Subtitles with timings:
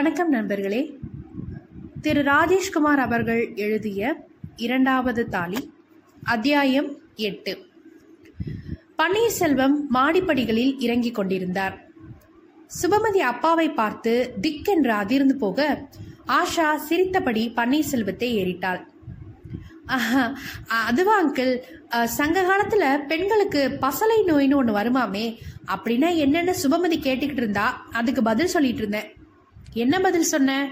[0.00, 0.98] வணக்கம் நண்பர்களே.
[2.00, 4.26] திரு ராஜேஷ்குமார் அவர்கள் எழுதிய
[4.56, 5.72] இரண்டாவது தாலி
[6.24, 7.66] அத்தியாயம் எட்டு.
[8.98, 11.86] பன்னீர்செல்வம் மாடிப்படிகளில் இறங்கிக் கொண்டிருந்தார்.
[12.82, 15.88] சுபமதி அப்பாவை பார்த்து திக்கென்று அதிர்ந்து போக
[16.26, 18.80] ஆஷா சிரித்தபடி பன்னீர்செல்வத்தை ஏறிட்டாள்.
[19.86, 20.38] ஆஹா,
[20.86, 21.58] அதுவா அங்கிள்.
[22.04, 25.36] சங்க காலத்துல பெண்களுக்கு பசலை நோயின்னு ஒண்ணு வருமாமே.
[25.74, 29.14] அப்படின்னா என்னென்ன சுபமதி கேட்டுக்கிட்டு இருந்தா அதுக்கு பதில் சொல்லிட்டு இருந்தேன்.
[29.72, 30.68] என்ன பதில் சொன்ன?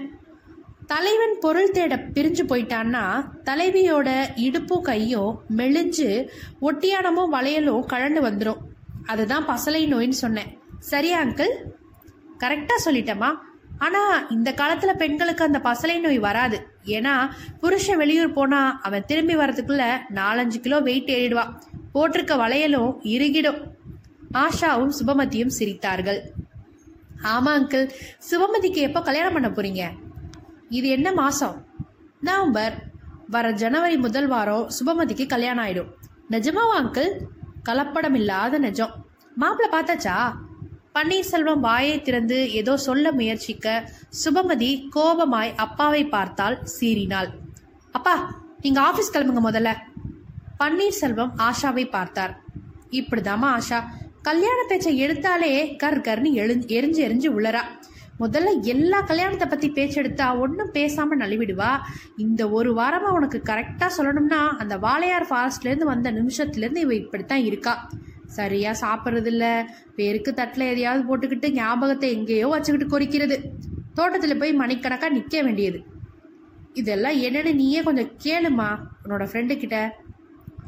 [0.85, 6.27] தலைவன் பொருள் தேட பிரிஞ்சு போயிட்டான்னா தலைவியோட இடுப்பும் கையும் மெலிஞ்சு
[6.61, 8.57] ஒட்டியானமும் வளையலும் கழண்டு வந்துடும்
[9.05, 11.51] அதுதான் பசலை நோயின்னு சொன்னேன் சரியா அங்கிள்?
[12.39, 13.35] கரெக்டா சொல்லிட்டேம்மா.
[13.77, 16.67] ஆனா இந்த காலத்துல பெண்களுக்கு அந்த பசலை நோய் வராது.
[16.85, 21.53] ஏன்னா புருஷன் வெளியூர் போனா அவன் திரும்பி வரதுக்குள்ள நாலஞ்சு கிலோ வெயிட் ஏறிடுவான்.
[21.93, 23.61] போட்டிருக்க வளையலும் இறுகிடும்.
[24.33, 26.19] ஆஷாவும் சுபமதியும் சிரித்தார்கள்.
[27.23, 27.89] ஆமா அங்கிள்
[28.31, 29.89] சுபமதிக்கு எப்போ கல்யாணம் பண்ண போறீங்க?
[30.69, 31.65] இது என்ன மாசம்?
[32.19, 32.87] நவம்பர்.
[33.27, 35.89] வர ஜனவரி முதல் வாரம் சுபமதிக்கு கல்யாணம் ஆயிடும்.
[36.29, 37.19] நிஜமாவா அங்கிள்
[37.69, 39.05] கலப்படம் இல்லாத நிஜம்.
[39.35, 40.33] மாப்பிள்ளை பார்த்தாச்சா?
[40.93, 43.91] பன்னீர்செல்வம் வாயை திறந்து ஏதோ சொல்ல முயற்சிக்க
[44.25, 47.29] சுபமதி கோபமாய் அப்பாவை பார்த்தால் சீறினாள்.
[47.91, 49.75] அப்பா நீங்க ஆபீஸ் கிளம்புங்க முதல்ல.
[50.59, 52.39] பன்னீர்செல்வம் ஆஷாவை பார்த்தார்.
[52.91, 53.83] இப்படிதாம்மா ஆஷா.
[54.21, 57.61] கல்யாண பேச்சை எடுத்தாலே கர் கர்னு எழு எரிஞ்சு எரிஞ்சு உள்ளரா
[58.19, 61.77] முதல்ல எல்லா கல்யாணத்தை பத்தி பேச்செடுத்தா ஒன்றும் பேசாம நழுவிடுவா.
[62.17, 67.43] இந்த ஒரு வாரமா உனக்கு கரெக்டா சொல்லணும்னா அந்த வாளையார் ஃபாரஸ்ட்ல இருந்து வந்த நிமிஷத்துல இருந்து இவ இப்படித்தான்
[67.43, 67.89] இருக்கா.
[68.27, 69.45] சரியா சாப்பிட்றது இல்ல
[69.95, 73.37] பேருக்கு தட்டுல எதையாவது போட்டுக்கிட்டு ஞாபகத்தை எங்கேயோ வச்சுக்கிட்டு கொறிக்கிறது
[73.95, 75.79] தோட்டத்துல போய் மணிக்கணக்கா நிக்க வேண்டியது.
[76.73, 78.69] இதெல்லாம் என்னன்னு நீயே கொஞ்சம் கேளுமா
[79.03, 79.77] உன்னோட ஃப்ரெண்டு கிட்ட.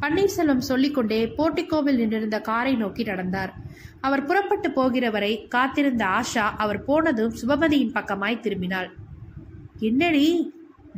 [0.02, 3.52] பன்னீர்செல்வம் சொல்லிக்கொண்டே போர்டிகோவில் நின்றிருந்த காரை நோக்கி நடந்தார்.
[4.07, 8.89] அவர் புறப்பட்டு போகிறவரை காத்திருந்த ஆஷா அவர் போனதும் சுபமதியின் பக்கமாய் திரும்பினாள்.
[9.89, 10.25] என்னடி?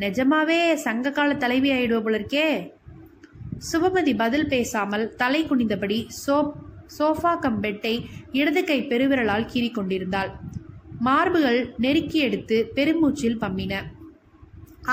[0.04, 2.48] நிஜமாவே சங்ககால தலைவி ஆயிடுவ போல இருக்கே
[3.72, 6.38] சுபமதி பதில் பேசாமல் தலை குனிந்தபடி சோ
[6.98, 7.94] சோஃபா கம் பெட்டை
[8.32, 10.32] இடது கை பெருவிரலால் கீறி கொண்டிருந்தாள்
[11.08, 13.84] மார்புகள் நெருக்கி எடுத்து பெருமூச்சில் பம்மின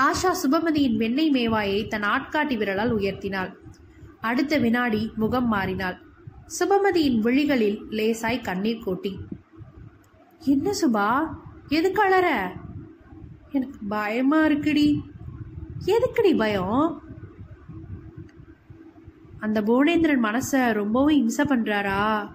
[0.05, 3.51] ஆஷா சுபமதியின் வெண்ணெய் மேவாயை தன் ஆட்காட்டி விரலால் உயர்த்தினாள்.
[4.21, 5.97] அடுத்த வினாடி முகம் மாறினாள்.
[6.59, 9.17] சுபமதியின் விழிகளில் லேசாய் கண்ணீர் கோட்டி
[10.39, 11.35] என்ன சுபா?
[11.67, 12.51] எதுக்கு கலர
[13.51, 14.99] எனக்கு பயமா இருக்குடி.
[15.85, 17.01] எதுக்குடி பயம்?
[19.39, 22.31] அந்த புவனேந்திரன் மனசை ரொம்பவும் இம்சை பண்றாரா?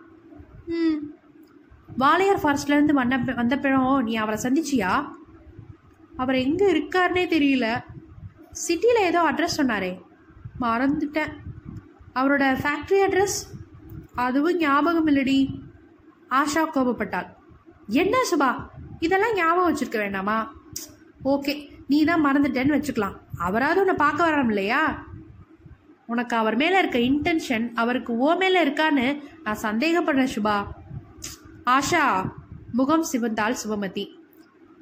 [0.67, 0.97] ம்.
[1.99, 5.09] வாளையார் ஃபாரஸ்ட்ல இருந்து வந்த வந்த பிறம் நீ அவரை சந்திச்சியா?
[6.17, 7.85] அவர் எங்க இருக்காருனே தெரியல.
[8.51, 10.01] சிட்டியில் ஏதோ அட்ரஸ் சொன்னாரே.
[10.61, 11.33] மறந்துட்டேன்.
[12.17, 13.39] அவரோட ஃபேக்ட்ரி அட்ரஸ்
[14.15, 15.61] அதுவும் ஞாபகம் இல்லடி.
[16.31, 17.27] ஆஷா கோபப்பட்டாள்.
[17.87, 18.69] என்ன சுபா?
[19.01, 20.53] இதெல்லாம் ஞாபகம் வச்சிருக்க வேண்டாமா?
[21.25, 23.17] ஓகே நீ தான் மறந்துட்டேன்னு வச்சுக்கலாம்.
[23.39, 25.07] அவராவது உன்னை பார்க்க வராம இல்லையா?
[26.07, 30.65] உனக்கு அவர் மேல இருக்க இன்டென்ஷன் அவருக்கு ஓ மேல இருக்கான்னு நான் சந்தேகப்படுறேன் சுபா.
[31.65, 32.33] ஆஷா
[32.73, 34.09] முகம் சிவந்தாள் சுபமதி.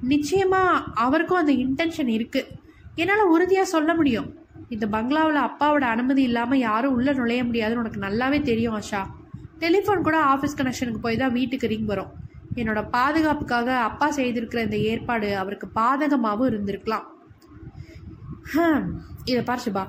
[0.08, 2.46] நிச்சயமா அவருக்கும் அந்த இன்டென்ஷன் இருக்கு.
[2.94, 4.43] என்னால் உறுதியாக சொல்ல முடியும்.
[4.74, 9.02] இந்த பங்களாவில் அப்பாவோட அனுமதி இல்லாமல் யாரும் உள்ளே நுழைய முடியாதுன்னு உனக்கு நல்லாவே தெரியும் ஆஷா.
[9.62, 12.12] டெலிஃபோன் கூட ஆஃபீஸ் கனெக்ஷனுக்கு போய் தான் வீட்டுக்கு ரிங் வரும்.
[12.60, 17.06] என்னோட பாதுகாப்புக்காக அப்பா செய்திருக்கிற இந்த ஏற்பாடு அவருக்கு பாதகமாகவும் இருந்திருக்கலாம்.
[19.30, 19.84] இதை பார் சுபா.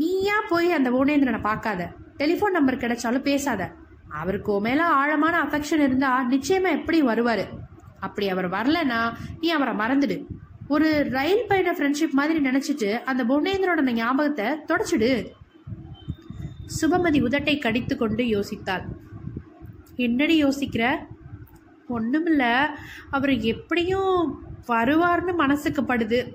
[0.00, 1.82] நீயா போய் அந்த ஓனேந்திரனை பார்க்காத.
[2.20, 3.62] டெலிஃபோன் நம்பர் கிடைச்சாலும் பேசாத.
[4.20, 7.44] அவருக்கு மேலே ஆழமான அஃபெக்ஷன் இருந்தால் நிச்சயமாக எப்படி வருவார்?
[8.06, 9.00] அப்படி அவர் வரலன்னா
[9.40, 10.16] நீ அவரை மறந்துடு.
[10.68, 15.30] ஒரு ரயில் பயண ஃப்ரெண்ட்ஷிப் மாதிரி நினைச்சிட்டு அந்த புவனேந்திரோட ஞாபகத்தை தொடச்சிடு.
[16.80, 18.84] சுபமதி உதட்டை கடித்து கொண்டு யோசித்தாள்.
[19.96, 20.96] என்னடி யோசிக்கிற?
[21.88, 22.66] ஒண்ணுமில்ல.
[23.10, 26.32] அவர் எப்படியும் வருவார்னு மனசுக்கு படுது.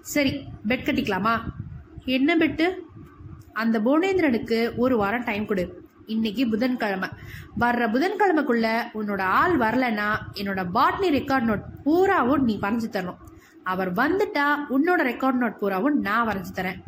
[0.00, 1.40] சரி பெட் கட்டிக்கலாமா?
[2.04, 2.74] என்ன பெட்டு
[3.52, 5.88] அந்த புவனேந்திரனுக்கு ஒரு வாரம் டைம் கொடு.
[6.06, 7.08] இன்னைக்கு புதன்கிழமை.
[7.60, 13.28] வர்ற புதன்கிழமைக்குள்ள உன்னோட ஆள் வரலன்னா என்னோட பாட்னி ரெக்கார்ட் நோட் பூராவும் நீ வரைஞ்சு தரணும்.
[13.64, 16.82] அவர் வந்துட்டா உன்னோட ரெக்கார்ட் நோட் பூராவும் நான் வரைஞ்சு தரேன்.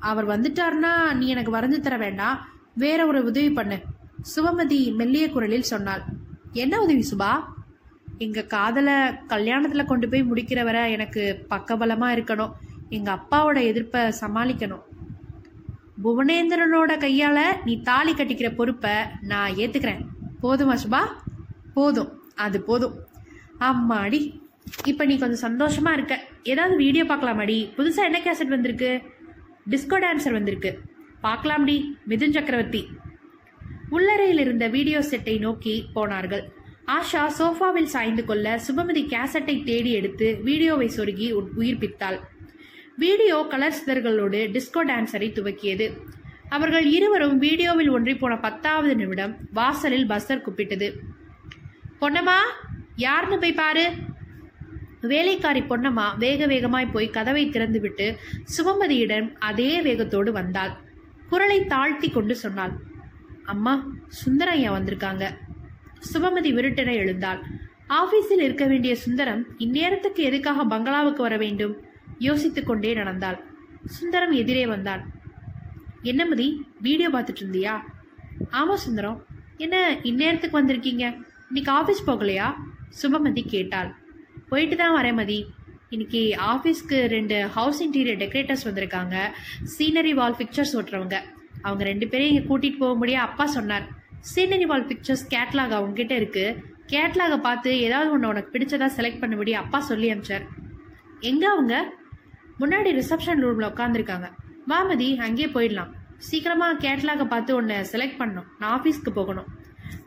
[0.00, 2.46] அவர் வந்துட்டாருன்னா நீ எனக்கு வரைஞ்சு தர வேண்டாம்.
[2.74, 3.82] வேற ஒரு உதவி பண்ணு.
[4.36, 6.02] சுபமதி மெல்லிய குரலில் சொன்னாள்.
[6.52, 7.44] என்ன உதவி சுபா?
[8.18, 8.94] எங்க காதலை
[9.28, 12.52] கல்யாணத்துல கொண்டு போய் முடிக்கிற வரை எனக்கு பக்கபலமா இருக்கணும்.
[12.88, 14.82] எங்க அப்பாவோட எதிர்ப்பை சமாளிக்கணும்.
[16.04, 20.06] புவனேந்திரனோட கையால நீ தாலி கட்டிக்கிற பொறுப்பை நான் ஏத்துக்கிறேன்.
[20.42, 21.00] போதுமா சுபா?
[21.74, 22.22] போதும்.
[22.34, 22.94] அது போதும்.
[23.60, 24.45] அம்மாடி
[24.90, 26.14] இப்போ நீ கொஞ்சம் சந்தோஷமாக இருக்க.
[26.52, 27.56] ஏதாவது வீடியோ பார்க்கலாமாடி?
[27.76, 28.90] புதுசாக என்ன கேசட் வந்திருக்கு?
[29.72, 30.70] டிஸ்கோ டான்சர் வந்திருக்கு.
[31.26, 31.76] பார்க்கலாம்டி
[32.10, 32.82] மிதுன் சக்கரவர்த்தி.
[33.96, 36.44] உள்ளறையில் இருந்த வீடியோ செட்டை நோக்கி போனார்கள்.
[36.96, 41.28] ஆஷா சோஃபாவில் சாய்ந்து கொள்ள சுபமதி கேசட்டை தேடி எடுத்து வீடியோவை சொருகி
[41.60, 42.18] உயிர்ப்பித்தாள்.
[43.04, 45.86] வீடியோ கலர் சிதர்களோடு டிஸ்கோ டான்ஸரை துவக்கியது.
[46.56, 50.88] அவர்கள் இருவரும் வீடியோவில் ஒன்றி போன பத்தாவது நிமிடம் வாசலில் பஸ்ஸர் கூப்பிட்டது.
[52.02, 52.38] பொன்னம்மா
[53.06, 53.86] யாருன்னு போய் பாரு?
[55.06, 58.16] வேலைக்காரி பொன்னம்மா வேக வேகமாய் போய் கதவை திறந்துவிட்டு
[58.56, 60.70] சுமமதியிடம் அதே வேகத்தோடு வந்தாள்.
[61.28, 62.72] குரலை தாழ்த்தி கொண்டு சொன்னாள்.
[63.44, 63.86] அம்மா
[64.24, 65.24] சுந்தரையா வந்திருக்காங்க.
[66.12, 67.40] சுபமதி விருட்டென எழுந்தாள்.
[67.88, 71.76] ஆபீஸில் இருக்க வேண்டிய சுந்தரம் இந்நேரத்துக்கு எதுக்காக பங்களாவுக்கு வர வேண்டும்?
[72.18, 73.44] யோசித்துக் கொண்டே நடந்தாள்.
[73.84, 75.10] சுந்தரம் எதிரே வந்தான்
[76.02, 77.74] என்ன மதி வீடியோ பார்த்துட்டு இருந்தியா?
[78.52, 79.24] ஆமா சுந்தரம்.
[79.56, 81.22] என்ன இந்நேரத்துக்கு வந்திருக்கீங்க?
[81.52, 82.54] இன்னைக்கு ஆஃபீஸ் போகலையா?
[83.02, 83.94] சுபமதி கேட்டாள்.
[84.50, 85.38] போயிட்டு தான் வரேன் மதி.
[85.94, 86.20] இன்னைக்கு
[86.50, 89.16] ஆஃபீஸ்க்கு ரெண்டு ஹவுஸ் இன்டீரியர் டெக்கரேட்டர்ஸ் வந்திருக்காங்க.
[89.74, 91.16] சீனரி வால் பிக்சர்ஸ் ஓட்டுறவங்க.
[91.66, 93.86] அவங்க ரெண்டு பேரையும் இங்கே கூட்டிகிட்டு போக முடியா அப்பா சொன்னார்.
[94.32, 96.44] சீனரி வால் பிக்சர்ஸ் கேட்லாக் அவங்ககிட்ட இருக்கு.
[96.92, 100.44] கேட்லாகை பார்த்து ஏதாவது ஒன்று உனக்கு பிடிச்சதா செலக்ட் பண்ண முடியும் அப்பா சொல்லி அமிச்சார்
[101.30, 101.74] எங்கே அவங்க?
[102.60, 104.28] முன்னாடி ரிசப்ஷன் ரூமில் உட்காந்துருக்காங்க
[104.72, 105.90] வாமதி அங்கேயே போயிடலாம்.
[106.28, 108.46] சீக்கிரமாக கேட்லாகை பார்த்து உன்னை செலக்ட் பண்ணணும்.
[108.60, 109.48] நான் ஆஃபீஸ்க்கு போகணும்.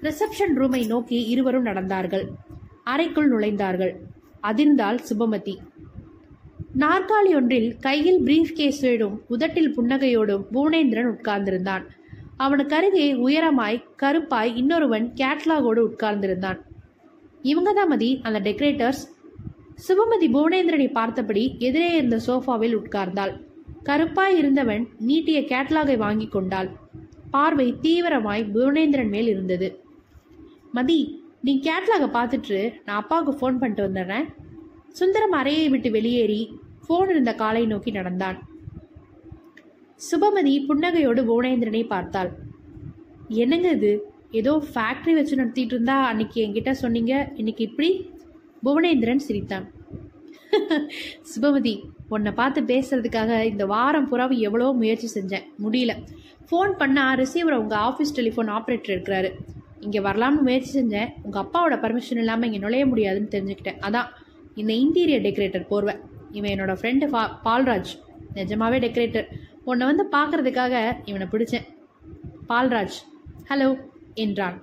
[0.07, 2.25] ரிசப்ஷன் ரூமை நோக்கி இருவரும் நடந்தார்கள்.
[2.93, 3.93] அறைக்குள் நுழைந்தார்கள்.
[4.43, 5.55] அதிர்ந்தாள் சுபமதி.
[6.77, 11.85] நாற்காலி ஒன்றில் கையில் பிரீஃப் கேஸோடும் உதட்டில் புன்னகையோடும் புவனேந்திரன் உட்கார்ந்திருந்தான்.
[12.37, 16.59] அவனுக்கு அருகே உயரமாய் கருப்பாய் இன்னொருவன் கேட்லாகோடு உட்கார்ந்திருந்தான்.
[17.41, 19.03] இவங்க தான் மதி அந்த டெக்கரேட்டர்ஸ்
[19.87, 23.33] சுபமதி புவனேந்திரனை பார்த்தபடி எதிரே இருந்த சோஃபாவில் உட்கார்ந்தாள்.
[23.83, 26.69] கருப்பாய் இருந்தவன் நீட்டிய கேட்லாகை வாங்கி கொண்டாள்.
[27.31, 29.83] பார்வை தீவிரமாய் புவனேந்திரன் மேல் இருந்தது.
[30.71, 34.25] மதி நீ கேட்லாகை பார்த்துட்டு நான் அப்பாவுக்கு ஃபோன் பண்ணிட்டு வந்துடுறேன்.
[34.89, 38.37] சுந்தரம் அறையை விட்டு வெளியேறி ஃபோன் இருந்த காலை நோக்கி நடந்தான்.
[40.11, 42.31] சுபமதி புன்னகையோடு புவனேந்திரனை பார்த்தாள்.
[43.27, 44.11] என்னங்க இது?
[44.31, 47.31] ஏதோ ஃபேக்ட்ரி வச்சு நடத்திட்டு இருந்தா அன்னைக்கு என்கிட்ட சொன்னீங்க.
[47.35, 48.09] இன்னைக்கு இப்படி?
[48.63, 49.71] புவனேந்திரன் சிரித்தான்.
[51.31, 55.45] சுபமதி உன்னை பார்த்து பேசுறதுக்காக இந்த வாரம் புறாவை எவ்வளோ முயற்சி செஞ்சேன்.
[55.63, 55.95] முடியல.
[56.51, 59.31] ஃபோன் பண்ணால் ரிசீவர் உங்கள் ஆஃபீஸ் டெலிஃபோன் ஆப்ரேட்டர் இருக்கிறாரு.
[59.85, 61.11] இங்கே வரலாம்னு முயற்சி செஞ்சேன்.
[61.25, 63.79] உங்கள் அப்பாவோட பர்மிஷன் இல்லாமல் இங்கே நுழைய முடியாதுன்னு தெரிஞ்சுக்கிட்டேன்.
[63.87, 64.09] அதான்
[64.61, 66.01] இந்த இன்டீரியர் டெக்கரேட்டர் போர்வேன்
[66.37, 67.91] இவன் என்னோட ஃப்ரெண்டு பா பால்ராஜ்.
[68.37, 69.27] நிஜமாவே டெக்கரேட்டர்
[69.69, 70.75] உன்னை வந்து பார்க்கறதுக்காக
[71.09, 71.67] இவனை பிடிச்சேன்.
[72.49, 72.97] பால்ராஜ்
[73.49, 73.69] ஹலோ
[74.23, 74.57] என்றான்.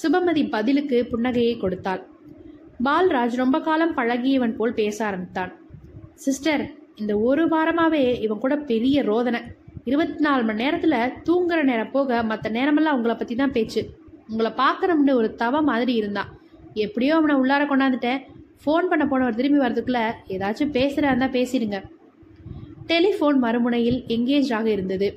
[0.00, 2.02] சுபமதி பதிலுக்கு புன்னகையை கொடுத்தாள்.
[2.86, 5.52] பால்ராஜ் ரொம்ப காலம் பழகியவன் போல் பேச ஆரம்பித்தான்.
[6.24, 6.64] சிஸ்டர்
[7.00, 9.40] இந்த ஒரு வாரமாகவே இவன் கூட பெரிய ரோதனை.
[9.90, 13.82] இருபத்தி நாலு மணி நேரத்தில் தூங்குற நேரம் போக மற்ற நேரமெல்லாம் உங்களை பற்றி தான் பேச்சு.
[14.30, 16.30] உங்களை பார்க்குறோம்னு ஒரு தவ மாதிரி இருந்தான்
[16.84, 18.22] எப்படியோ அவனை உள்ளார கொண்டாந்துட்டேன்.
[18.62, 20.00] ஃபோன் பண்ண போனவர் திரும்பி வரதுக்குள்ள
[20.34, 21.78] ஏதாச்சும் பேசுகிறா இருந்தால் பேசிடுங்க.
[22.90, 25.08] டெலிஃபோன் மறுமுனையில் எங்கேஜாக இருந்தது.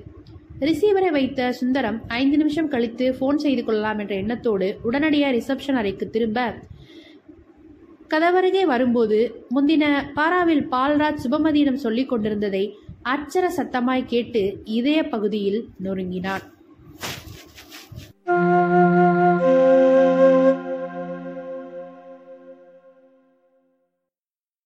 [0.68, 6.46] ரிசீவரை வைத்த சுந்தரம் ஐந்து நிமிஷம் கழித்து ஃபோன் செய்து கொள்ளலாம் என்ற எண்ணத்தோடு உடனடியாக ரிசப்ஷன் அறைக்கு திரும்ப
[8.14, 9.20] கதவருகே வரும்போது
[9.56, 9.86] முந்தின
[10.18, 12.64] பாராவில் பால்ராஜ் சுபமதியிடம் சொல்லிக் கொண்டிருந்ததை
[13.14, 14.44] அச்சர சத்தமாய் கேட்டு
[14.78, 16.46] இதய பகுதியில் நொறுங்கினான்.